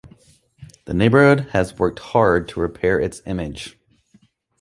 The 0.85 0.95
neighborhood 0.95 1.51
has 1.51 1.77
worked 1.77 1.99
hard 1.99 2.47
to 2.47 2.59
repair 2.59 2.99
its 2.99 3.21
image. 3.27 3.77